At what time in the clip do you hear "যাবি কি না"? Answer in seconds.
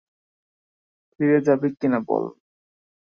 1.47-1.99